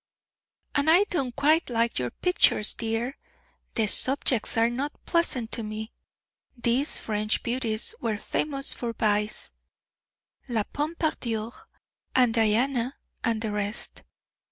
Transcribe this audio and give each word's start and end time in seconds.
"And 0.73 0.89
I 0.89 1.03
don't 1.11 1.35
quite 1.35 1.69
like 1.69 1.99
your 1.99 2.09
pictures, 2.09 2.73
dear. 2.73 3.19
The 3.75 3.85
subjects 3.85 4.57
are 4.57 4.67
not 4.71 5.05
pleasant 5.05 5.51
to 5.51 5.61
me. 5.61 5.93
These 6.57 6.97
French 6.97 7.43
beauties 7.43 7.93
were 8.01 8.17
famous 8.17 8.73
for 8.73 8.93
vice. 8.93 9.51
La 10.47 10.63
Pompadour, 10.63 11.53
and 12.15 12.33
Diana, 12.33 12.95
and 13.23 13.43
the 13.43 13.51
rest. 13.51 14.01